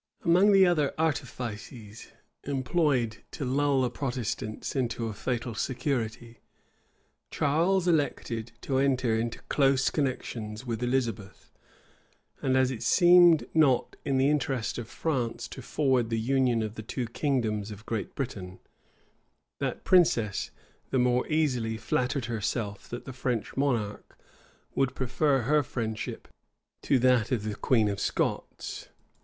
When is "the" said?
0.51-0.65, 3.83-3.91, 14.03-14.27, 16.09-16.19, 16.73-16.81, 20.89-20.97, 23.05-23.13, 27.43-27.53